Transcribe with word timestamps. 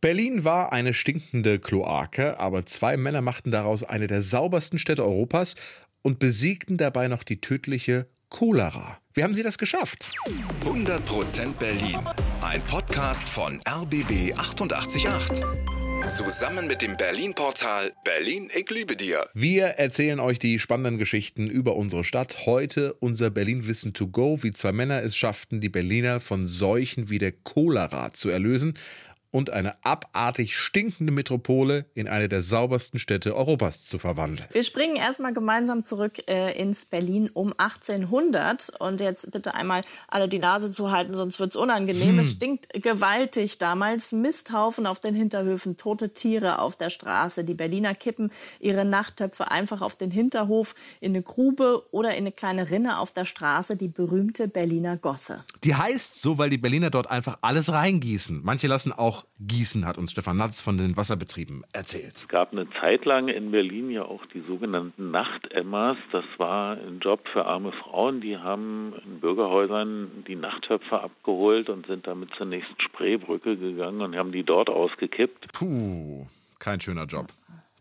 Berlin 0.00 0.44
war 0.44 0.72
eine 0.72 0.94
stinkende 0.94 1.58
Kloake, 1.58 2.38
aber 2.38 2.64
zwei 2.66 2.96
Männer 2.96 3.20
machten 3.20 3.50
daraus 3.50 3.82
eine 3.82 4.06
der 4.06 4.22
saubersten 4.22 4.78
Städte 4.78 5.04
Europas 5.04 5.56
und 6.02 6.20
besiegten 6.20 6.76
dabei 6.76 7.08
noch 7.08 7.24
die 7.24 7.40
tödliche 7.40 8.06
Cholera. 8.28 8.98
Wie 9.14 9.24
haben 9.24 9.34
sie 9.34 9.42
das 9.42 9.58
geschafft? 9.58 10.12
100% 10.64 11.54
Berlin. 11.54 11.98
Ein 12.42 12.62
Podcast 12.62 13.28
von 13.28 13.60
RBB 13.68 14.38
888. 14.38 15.44
Zusammen 16.06 16.68
mit 16.68 16.80
dem 16.80 16.96
Berlin-Portal 16.96 17.92
Berlin, 18.04 18.48
ich 18.54 18.70
liebe 18.70 18.94
dir. 18.94 19.28
Wir 19.34 19.66
erzählen 19.66 20.20
euch 20.20 20.38
die 20.38 20.60
spannenden 20.60 20.98
Geschichten 20.98 21.48
über 21.48 21.74
unsere 21.74 22.04
Stadt. 22.04 22.46
Heute 22.46 22.94
unser 22.94 23.30
Berlin-Wissen 23.30 23.94
to 23.94 24.06
go, 24.06 24.42
wie 24.42 24.52
zwei 24.52 24.72
Männer 24.72 25.02
es 25.02 25.16
schafften, 25.16 25.60
die 25.60 25.68
Berliner 25.68 26.20
von 26.20 26.46
Seuchen 26.46 27.10
wie 27.10 27.18
der 27.18 27.32
Cholera 27.32 28.12
zu 28.12 28.30
erlösen 28.30 28.74
und 29.30 29.50
eine 29.50 29.84
abartig 29.84 30.56
stinkende 30.56 31.12
Metropole 31.12 31.86
in 31.94 32.08
eine 32.08 32.28
der 32.28 32.42
saubersten 32.42 32.98
Städte 32.98 33.36
Europas 33.36 33.86
zu 33.86 33.98
verwandeln. 33.98 34.48
Wir 34.52 34.62
springen 34.62 34.96
erstmal 34.96 35.34
gemeinsam 35.34 35.84
zurück 35.84 36.26
äh, 36.28 36.58
ins 36.58 36.86
Berlin 36.86 37.30
um 37.32 37.52
1800 37.56 38.80
und 38.80 39.00
jetzt 39.00 39.30
bitte 39.30 39.54
einmal 39.54 39.82
alle 40.08 40.28
die 40.28 40.38
Nase 40.38 40.70
zu 40.70 40.90
halten, 40.90 41.14
sonst 41.14 41.40
wird's 41.40 41.56
unangenehm. 41.56 42.10
Hm. 42.10 42.18
Es 42.20 42.32
stinkt 42.32 42.72
gewaltig 42.82 43.58
damals. 43.58 44.12
Misthaufen 44.12 44.86
auf 44.86 45.00
den 45.00 45.14
Hinterhöfen, 45.14 45.76
tote 45.76 46.14
Tiere 46.14 46.60
auf 46.60 46.76
der 46.76 46.90
Straße. 46.90 47.44
Die 47.44 47.54
Berliner 47.54 47.94
kippen 47.94 48.30
ihre 48.60 48.84
Nachttöpfe 48.84 49.50
einfach 49.50 49.82
auf 49.82 49.96
den 49.96 50.10
Hinterhof 50.10 50.74
in 51.00 51.12
eine 51.12 51.22
Grube 51.22 51.84
oder 51.90 52.12
in 52.12 52.18
eine 52.18 52.32
kleine 52.32 52.70
Rinne 52.70 52.98
auf 52.98 53.12
der 53.12 53.24
Straße, 53.24 53.76
die 53.76 53.88
berühmte 53.88 54.48
Berliner 54.48 54.96
Gosse. 54.96 55.44
Die 55.64 55.74
heißt 55.74 56.20
so, 56.20 56.38
weil 56.38 56.50
die 56.50 56.58
Berliner 56.58 56.90
dort 56.90 57.10
einfach 57.10 57.38
alles 57.40 57.72
reingießen. 57.72 58.42
Manche 58.44 58.68
lassen 58.68 58.92
auch 58.92 59.24
Gießen, 59.40 59.86
hat 59.86 59.98
uns 59.98 60.12
Stefan 60.12 60.36
Natz 60.36 60.60
von 60.60 60.78
den 60.78 60.96
Wasserbetrieben 60.96 61.64
erzählt. 61.72 62.16
Es 62.16 62.28
gab 62.28 62.52
eine 62.52 62.68
Zeit 62.80 63.04
lang 63.04 63.28
in 63.28 63.50
Berlin 63.50 63.90
ja 63.90 64.04
auch 64.04 64.24
die 64.26 64.42
sogenannten 64.46 65.10
Nachtemmas. 65.10 65.96
Das 66.12 66.24
war 66.36 66.76
ein 66.76 67.00
Job 67.00 67.26
für 67.32 67.44
arme 67.44 67.72
Frauen. 67.72 68.20
Die 68.20 68.36
haben 68.36 68.94
in 69.04 69.20
Bürgerhäusern 69.20 70.24
die 70.26 70.36
Nachttöpfe 70.36 71.00
abgeholt 71.00 71.68
und 71.68 71.86
sind 71.86 72.06
damit 72.06 72.30
zur 72.36 72.46
nächsten 72.46 72.80
Spreebrücke 72.80 73.56
gegangen 73.56 74.00
und 74.00 74.16
haben 74.16 74.32
die 74.32 74.44
dort 74.44 74.68
ausgekippt. 74.68 75.52
Puh, 75.52 76.26
kein 76.58 76.80
schöner 76.80 77.04
Job. 77.04 77.26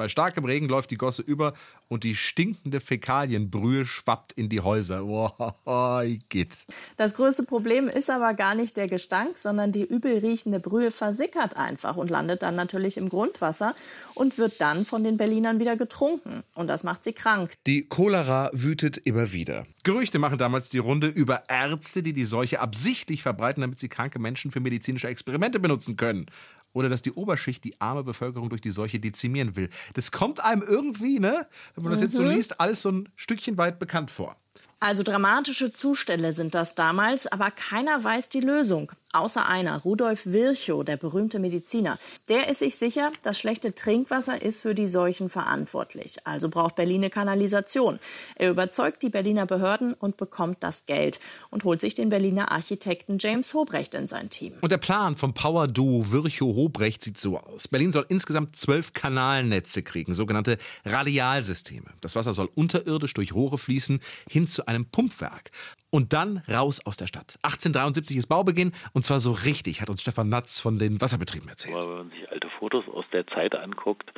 Bei 0.00 0.08
starkem 0.08 0.46
Regen 0.46 0.66
läuft 0.66 0.90
die 0.92 0.96
Gosse 0.96 1.20
über 1.20 1.52
und 1.88 2.04
die 2.04 2.14
stinkende 2.14 2.80
Fäkalienbrühe 2.80 3.84
schwappt 3.84 4.32
in 4.32 4.48
die 4.48 4.62
Häuser. 4.62 5.04
Oh, 5.04 6.02
geht. 6.30 6.66
Das 6.96 7.14
größte 7.14 7.42
Problem 7.42 7.86
ist 7.86 8.08
aber 8.08 8.32
gar 8.32 8.54
nicht 8.54 8.78
der 8.78 8.88
Gestank, 8.88 9.36
sondern 9.36 9.72
die 9.72 9.84
übel 9.84 10.16
riechende 10.16 10.58
Brühe 10.58 10.90
versickert 10.90 11.58
einfach 11.58 11.98
und 11.98 12.08
landet 12.08 12.42
dann 12.42 12.56
natürlich 12.56 12.96
im 12.96 13.10
Grundwasser 13.10 13.74
und 14.14 14.38
wird 14.38 14.58
dann 14.62 14.86
von 14.86 15.04
den 15.04 15.18
Berlinern 15.18 15.60
wieder 15.60 15.76
getrunken. 15.76 16.44
Und 16.54 16.68
das 16.68 16.82
macht 16.82 17.04
sie 17.04 17.12
krank. 17.12 17.52
Die 17.66 17.86
Cholera 17.86 18.48
wütet 18.54 18.96
immer 18.96 19.32
wieder. 19.32 19.66
Gerüchte 19.82 20.18
machen 20.18 20.38
damals 20.38 20.70
die 20.70 20.78
Runde 20.78 21.08
über 21.08 21.42
Ärzte, 21.48 22.02
die 22.02 22.14
die 22.14 22.24
Seuche 22.24 22.60
absichtlich 22.60 23.22
verbreiten, 23.22 23.60
damit 23.60 23.78
sie 23.78 23.90
kranke 23.90 24.18
Menschen 24.18 24.50
für 24.50 24.60
medizinische 24.60 25.08
Experimente 25.08 25.60
benutzen 25.60 25.98
können 25.98 26.24
oder 26.72 26.88
dass 26.88 27.02
die 27.02 27.12
Oberschicht 27.12 27.64
die 27.64 27.80
arme 27.80 28.04
Bevölkerung 28.04 28.48
durch 28.48 28.60
die 28.60 28.70
Seuche 28.70 29.00
dezimieren 29.00 29.56
will. 29.56 29.68
Das 29.94 30.12
kommt 30.12 30.40
einem 30.40 30.62
irgendwie, 30.62 31.20
ne, 31.20 31.46
wenn 31.74 31.84
man 31.84 31.92
das 31.92 32.02
jetzt 32.02 32.16
so 32.16 32.22
mhm. 32.22 32.30
liest, 32.30 32.60
alles 32.60 32.82
so 32.82 32.90
ein 32.90 33.08
Stückchen 33.16 33.58
weit 33.58 33.78
bekannt 33.78 34.10
vor. 34.10 34.36
Also 34.82 35.02
dramatische 35.02 35.72
Zustände 35.72 36.32
sind 36.32 36.54
das 36.54 36.74
damals, 36.74 37.26
aber 37.26 37.50
keiner 37.50 38.02
weiß 38.02 38.30
die 38.30 38.40
Lösung. 38.40 38.92
Außer 39.12 39.44
einer, 39.44 39.78
Rudolf 39.78 40.24
Virchow, 40.24 40.84
der 40.84 40.96
berühmte 40.96 41.40
Mediziner. 41.40 41.98
Der 42.28 42.48
ist 42.48 42.60
sich 42.60 42.76
sicher, 42.76 43.10
das 43.24 43.40
schlechte 43.40 43.74
Trinkwasser 43.74 44.40
ist 44.40 44.62
für 44.62 44.72
die 44.72 44.86
Seuchen 44.86 45.28
verantwortlich. 45.28 46.18
Also 46.24 46.48
braucht 46.48 46.76
Berlin 46.76 47.00
eine 47.00 47.10
Kanalisation. 47.10 47.98
Er 48.36 48.50
überzeugt 48.50 49.02
die 49.02 49.08
Berliner 49.08 49.46
Behörden 49.46 49.94
und 49.94 50.16
bekommt 50.16 50.58
das 50.60 50.86
Geld 50.86 51.18
und 51.50 51.64
holt 51.64 51.80
sich 51.80 51.94
den 51.94 52.08
Berliner 52.08 52.52
Architekten 52.52 53.18
James 53.18 53.52
Hobrecht 53.52 53.94
in 53.94 54.06
sein 54.06 54.30
Team. 54.30 54.52
Und 54.60 54.70
der 54.70 54.78
Plan 54.78 55.16
vom 55.16 55.34
Power-Duo 55.34 56.12
Virchow-Hobrecht 56.12 57.02
sieht 57.02 57.18
so 57.18 57.36
aus. 57.36 57.66
Berlin 57.66 57.90
soll 57.90 58.06
insgesamt 58.08 58.54
zwölf 58.54 58.92
Kanalnetze 58.92 59.82
kriegen, 59.82 60.14
sogenannte 60.14 60.56
Radialsysteme. 60.84 61.86
Das 62.00 62.14
Wasser 62.14 62.32
soll 62.32 62.48
unterirdisch 62.54 63.14
durch 63.14 63.34
Rohre 63.34 63.58
fließen 63.58 63.98
hin 64.28 64.46
zu 64.46 64.66
einem 64.66 64.86
Pumpwerk 64.86 65.50
und 65.90 66.12
dann 66.12 66.42
raus 66.48 66.80
aus 66.84 66.96
der 66.96 67.06
Stadt. 67.06 67.38
1873 67.42 68.16
ist 68.16 68.26
Baubeginn 68.28 68.72
und 68.92 69.02
zwar 69.04 69.20
so 69.20 69.32
richtig, 69.32 69.80
hat 69.80 69.90
uns 69.90 70.02
Stefan 70.02 70.28
Natz 70.28 70.60
von 70.60 70.78
den 70.78 71.00
Wasserbetrieben 71.00 71.48
erzählt. 71.48 71.76
Aber 71.76 71.90
wenn 71.90 71.98
man 71.98 72.10
sich 72.10 72.30
alte 72.30 72.48
Fotos 72.58 72.84
aus 72.88 73.04
der 73.12 73.26
Zeit 73.26 73.54
anguckt, 73.54 74.10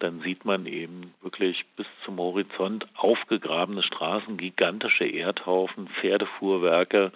dann 0.00 0.20
sieht 0.22 0.44
man 0.44 0.66
eben 0.66 1.14
wirklich 1.22 1.64
bis 1.76 1.86
zum 2.04 2.18
Horizont 2.18 2.86
aufgegrabene 2.96 3.82
Straßen, 3.82 4.36
gigantische 4.38 5.04
Erdhaufen, 5.04 5.88
Pferdefuhrwerke, 6.00 7.12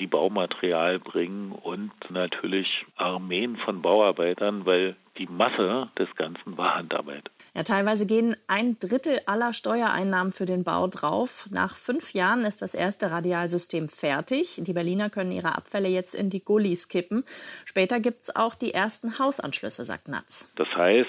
die 0.00 0.06
Baumaterial 0.06 0.98
bringen 0.98 1.52
und 1.52 1.92
natürlich 2.10 2.68
Armeen 2.96 3.56
von 3.56 3.82
Bauarbeitern, 3.82 4.66
weil 4.66 4.96
die 5.18 5.26
Masse 5.26 5.88
des 5.98 6.08
Ganzen 6.16 6.56
war 6.56 6.74
Handarbeit. 6.74 7.30
Ja, 7.54 7.62
teilweise 7.62 8.04
gehen 8.04 8.36
ein 8.48 8.76
Drittel 8.80 9.20
aller 9.26 9.52
Steuereinnahmen 9.52 10.32
für 10.32 10.44
den 10.44 10.64
Bau 10.64 10.88
drauf. 10.88 11.46
Nach 11.52 11.76
fünf 11.76 12.12
Jahren 12.12 12.42
ist 12.42 12.62
das 12.62 12.74
erste 12.74 13.12
Radialsystem 13.12 13.88
fertig. 13.88 14.58
Die 14.60 14.72
Berliner 14.72 15.08
können 15.08 15.30
ihre 15.30 15.56
Abfälle 15.56 15.88
jetzt 15.88 16.14
in 16.14 16.30
die 16.30 16.44
Gullis 16.44 16.88
kippen. 16.88 17.24
Später 17.64 18.00
gibt's 18.00 18.34
auch 18.34 18.56
die 18.56 18.74
ersten 18.74 19.20
Hausanschlüsse, 19.20 19.84
sagt 19.84 20.08
Natz. 20.08 20.50
Das 20.56 20.68
heißt, 20.74 21.08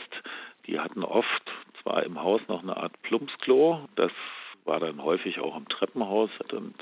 die 0.67 0.79
hatten 0.79 1.03
oft 1.03 1.52
zwar 1.81 2.03
im 2.03 2.22
Haus 2.22 2.41
noch 2.47 2.62
eine 2.62 2.78
Art 2.78 2.94
Plumpsklo, 3.02 3.88
das 3.96 4.12
war 4.66 4.79
dann 4.79 5.03
häufig 5.03 5.40
auch 5.40 5.56
im 5.56 5.67
Treppenhaus 5.67 6.29
und 6.52 6.75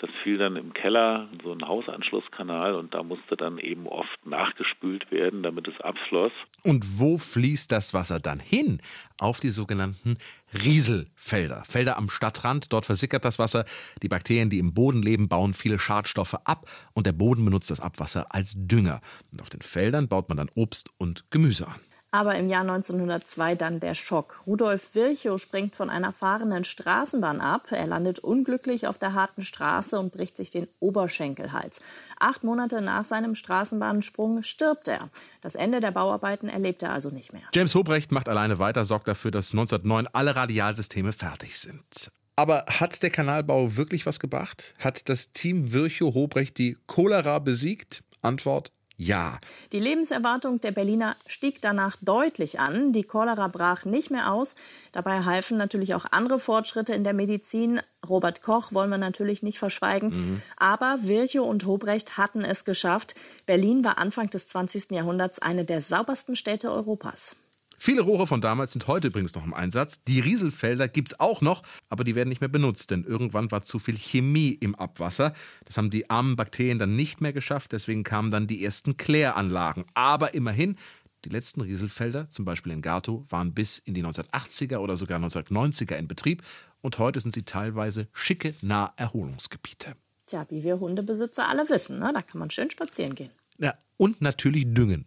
das 0.00 0.10
fiel 0.22 0.38
dann 0.38 0.56
im 0.56 0.72
Keller 0.72 1.28
so 1.42 1.52
ein 1.52 1.66
Hausanschlusskanal 1.66 2.74
und 2.74 2.94
da 2.94 3.02
musste 3.02 3.36
dann 3.36 3.58
eben 3.58 3.86
oft 3.86 4.26
nachgespült 4.26 5.10
werden, 5.10 5.42
damit 5.42 5.68
es 5.68 5.78
abfloss. 5.80 6.32
Und 6.62 6.98
wo 6.98 7.18
fließt 7.18 7.70
das 7.70 7.92
Wasser 7.92 8.18
dann 8.18 8.40
hin? 8.40 8.80
Auf 9.18 9.40
die 9.40 9.50
sogenannten 9.50 10.16
Rieselfelder. 10.54 11.64
Felder 11.68 11.98
am 11.98 12.08
Stadtrand, 12.08 12.72
dort 12.72 12.86
versickert 12.86 13.26
das 13.26 13.38
Wasser. 13.38 13.66
Die 14.02 14.08
Bakterien, 14.08 14.48
die 14.48 14.58
im 14.58 14.72
Boden 14.72 15.02
leben, 15.02 15.28
bauen 15.28 15.52
viele 15.52 15.78
Schadstoffe 15.78 16.34
ab 16.44 16.64
und 16.94 17.06
der 17.06 17.12
Boden 17.12 17.44
benutzt 17.44 17.70
das 17.70 17.80
Abwasser 17.80 18.34
als 18.34 18.54
Dünger. 18.56 19.02
Und 19.32 19.42
auf 19.42 19.50
den 19.50 19.60
Feldern 19.60 20.08
baut 20.08 20.30
man 20.30 20.38
dann 20.38 20.50
Obst 20.54 20.88
und 20.96 21.24
Gemüse 21.30 21.68
an. 21.68 21.80
Aber 22.12 22.34
im 22.34 22.48
Jahr 22.48 22.62
1902 22.62 23.54
dann 23.54 23.78
der 23.78 23.94
Schock. 23.94 24.42
Rudolf 24.44 24.94
Virchow 24.96 25.40
springt 25.40 25.76
von 25.76 25.88
einer 25.88 26.12
fahrenden 26.12 26.64
Straßenbahn 26.64 27.40
ab. 27.40 27.68
Er 27.70 27.86
landet 27.86 28.18
unglücklich 28.18 28.88
auf 28.88 28.98
der 28.98 29.14
harten 29.14 29.42
Straße 29.42 29.96
und 29.96 30.10
bricht 30.10 30.36
sich 30.36 30.50
den 30.50 30.66
Oberschenkelhals. 30.80 31.80
Acht 32.18 32.42
Monate 32.42 32.80
nach 32.82 33.04
seinem 33.04 33.36
Straßenbahnsprung 33.36 34.42
stirbt 34.42 34.88
er. 34.88 35.08
Das 35.40 35.54
Ende 35.54 35.78
der 35.78 35.92
Bauarbeiten 35.92 36.48
erlebt 36.48 36.82
er 36.82 36.92
also 36.92 37.10
nicht 37.10 37.32
mehr. 37.32 37.42
James 37.54 37.74
Hobrecht 37.76 38.10
macht 38.10 38.28
alleine 38.28 38.58
weiter, 38.58 38.84
sorgt 38.84 39.06
dafür, 39.06 39.30
dass 39.30 39.52
1909 39.52 40.08
alle 40.12 40.34
Radialsysteme 40.34 41.12
fertig 41.12 41.60
sind. 41.60 42.10
Aber 42.34 42.64
hat 42.66 43.02
der 43.04 43.10
Kanalbau 43.10 43.76
wirklich 43.76 44.06
was 44.06 44.18
gebracht? 44.18 44.74
Hat 44.78 45.08
das 45.08 45.32
Team 45.32 45.72
Virchow-Hobrecht 45.72 46.58
die 46.58 46.76
Cholera 46.86 47.38
besiegt? 47.38 48.02
Antwort 48.22 48.72
ja. 49.00 49.38
Die 49.72 49.80
Lebenserwartung 49.80 50.60
der 50.60 50.72
Berliner 50.72 51.16
stieg 51.26 51.62
danach 51.62 51.96
deutlich 52.02 52.60
an. 52.60 52.92
Die 52.92 53.02
Cholera 53.02 53.48
brach 53.48 53.86
nicht 53.86 54.10
mehr 54.10 54.30
aus. 54.30 54.56
Dabei 54.92 55.24
halfen 55.24 55.56
natürlich 55.56 55.94
auch 55.94 56.04
andere 56.10 56.38
Fortschritte 56.38 56.92
in 56.92 57.02
der 57.02 57.14
Medizin. 57.14 57.80
Robert 58.06 58.42
Koch 58.42 58.74
wollen 58.74 58.90
wir 58.90 58.98
natürlich 58.98 59.42
nicht 59.42 59.58
verschweigen. 59.58 60.10
Mhm. 60.10 60.42
Aber 60.58 60.98
Virchow 61.00 61.48
und 61.48 61.64
Hobrecht 61.64 62.18
hatten 62.18 62.44
es 62.44 62.66
geschafft. 62.66 63.14
Berlin 63.46 63.86
war 63.86 63.96
Anfang 63.96 64.28
des 64.28 64.48
20. 64.48 64.90
Jahrhunderts 64.90 65.38
eine 65.38 65.64
der 65.64 65.80
saubersten 65.80 66.36
Städte 66.36 66.70
Europas. 66.70 67.34
Viele 67.82 68.02
Rohre 68.02 68.26
von 68.26 68.42
damals 68.42 68.72
sind 68.72 68.86
heute 68.88 69.08
übrigens 69.08 69.34
noch 69.34 69.42
im 69.42 69.54
Einsatz. 69.54 70.04
Die 70.04 70.20
Rieselfelder 70.20 70.86
gibt 70.86 71.08
es 71.08 71.18
auch 71.18 71.40
noch, 71.40 71.62
aber 71.88 72.04
die 72.04 72.14
werden 72.14 72.28
nicht 72.28 72.42
mehr 72.42 72.50
benutzt, 72.50 72.90
denn 72.90 73.04
irgendwann 73.04 73.50
war 73.50 73.64
zu 73.64 73.78
viel 73.78 73.96
Chemie 73.96 74.50
im 74.50 74.74
Abwasser. 74.74 75.32
Das 75.64 75.78
haben 75.78 75.88
die 75.88 76.10
armen 76.10 76.36
Bakterien 76.36 76.78
dann 76.78 76.94
nicht 76.94 77.22
mehr 77.22 77.32
geschafft, 77.32 77.72
deswegen 77.72 78.02
kamen 78.02 78.30
dann 78.30 78.46
die 78.46 78.62
ersten 78.62 78.98
Kläranlagen. 78.98 79.86
Aber 79.94 80.34
immerhin, 80.34 80.76
die 81.24 81.30
letzten 81.30 81.62
Rieselfelder, 81.62 82.28
zum 82.28 82.44
Beispiel 82.44 82.72
in 82.72 82.82
Gato, 82.82 83.24
waren 83.30 83.54
bis 83.54 83.78
in 83.78 83.94
die 83.94 84.04
1980er 84.04 84.76
oder 84.76 84.98
sogar 84.98 85.18
1990er 85.18 85.94
in 85.94 86.06
Betrieb 86.06 86.42
und 86.82 86.98
heute 86.98 87.22
sind 87.22 87.32
sie 87.32 87.44
teilweise 87.44 88.08
schicke 88.12 88.54
Naherholungsgebiete. 88.60 89.94
Tja, 90.26 90.44
wie 90.50 90.64
wir 90.64 90.80
Hundebesitzer 90.80 91.48
alle 91.48 91.66
wissen, 91.70 91.98
ne? 91.98 92.10
da 92.12 92.20
kann 92.20 92.40
man 92.40 92.50
schön 92.50 92.70
spazieren 92.70 93.14
gehen. 93.14 93.30
Ja, 93.56 93.78
und 93.96 94.20
natürlich 94.20 94.66
düngen 94.74 95.06